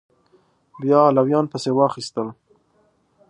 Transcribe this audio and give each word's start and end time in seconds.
بیا 0.81 0.99
علویان 1.09 1.45
پسې 1.51 1.71
واخیستل 1.73 2.27